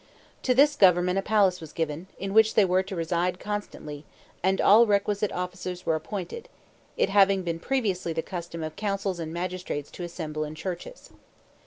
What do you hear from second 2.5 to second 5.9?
they were to reside constantly, and all requisite officers